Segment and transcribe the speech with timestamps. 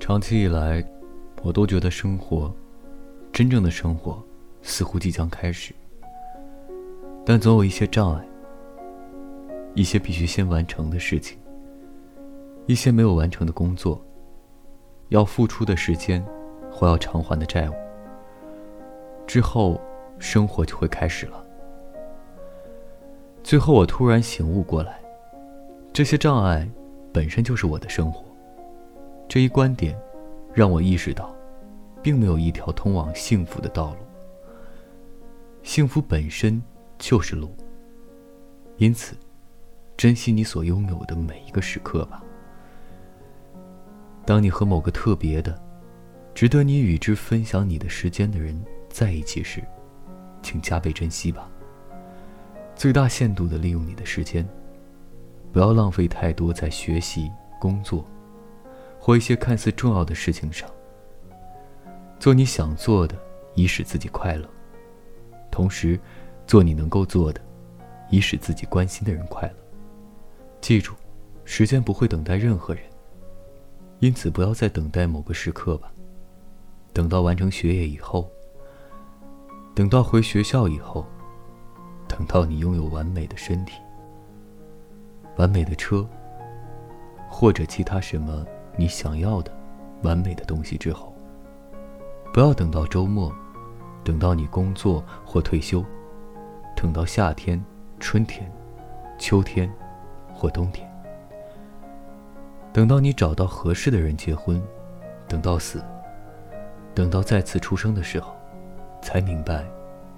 [0.00, 0.82] 长期以来，
[1.42, 2.50] 我都觉得生活，
[3.30, 4.22] 真正的生活，
[4.62, 5.74] 似乎即将开始。
[7.26, 8.26] 但总有一些障碍，
[9.74, 11.38] 一些必须先完成的事情，
[12.64, 14.02] 一些没有完成的工作，
[15.10, 16.24] 要付出的时间，
[16.70, 17.74] 或要偿还的债务。
[19.26, 19.78] 之后，
[20.18, 21.44] 生活就会开始了。
[23.42, 25.01] 最后，我突然醒悟过来，
[25.92, 26.66] 这些障碍，
[27.12, 28.24] 本身就是我的生活。
[29.28, 29.94] 这一观点，
[30.54, 31.36] 让我意识到，
[32.02, 33.96] 并没有一条通往幸福的道路。
[35.62, 36.62] 幸福本身
[36.98, 37.54] 就是路。
[38.78, 39.14] 因此，
[39.94, 42.24] 珍惜你所拥有的每一个时刻吧。
[44.24, 45.60] 当你和某个特别的、
[46.34, 49.62] 值得你与之分享你的时间的人在一起时，
[50.40, 51.50] 请加倍珍惜吧。
[52.74, 54.48] 最大限度的利用你的时间，
[55.52, 58.04] 不要浪费太多在学习、工作。
[59.04, 60.70] 或一些看似重要的事情上，
[62.20, 63.16] 做你想做的，
[63.56, 64.46] 以使自己快乐；
[65.50, 65.98] 同时，
[66.46, 67.40] 做你能够做的，
[68.10, 69.54] 以使自己关心的人快乐。
[70.60, 70.94] 记住，
[71.44, 72.84] 时间不会等待任何人，
[73.98, 75.92] 因此不要再等待某个时刻吧。
[76.92, 78.30] 等到完成学业以后，
[79.74, 81.04] 等到回学校以后，
[82.06, 83.72] 等到你拥有完美的身体、
[85.36, 86.06] 完美的车，
[87.28, 88.44] 或者其他什么。
[88.74, 89.52] 你想要的
[90.02, 91.14] 完美的东西之后，
[92.32, 93.30] 不要等到周末，
[94.02, 95.84] 等到你工作或退休，
[96.74, 97.62] 等到夏天、
[98.00, 98.50] 春天、
[99.18, 99.70] 秋天
[100.32, 100.90] 或冬天，
[102.72, 104.58] 等到你找到合适的人结婚，
[105.28, 105.84] 等到死，
[106.94, 108.34] 等到再次出生的时候，
[109.02, 109.66] 才明白，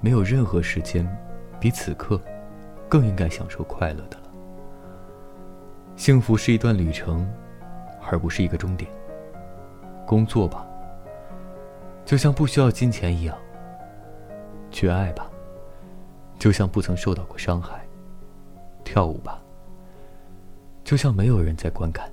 [0.00, 1.06] 没有任何时间
[1.60, 2.20] 比此刻
[2.88, 4.19] 更应该享受快乐的。
[6.00, 7.30] 幸福是一段旅程。
[8.10, 8.90] 而不是一个终点。
[10.06, 10.66] 工作吧，
[12.06, 13.36] 就像不需要金钱一样；
[14.70, 15.30] 去爱吧，
[16.38, 17.78] 就像不曾受到过伤害；
[18.82, 19.40] 跳舞吧，
[20.82, 22.10] 就像没有人在观看。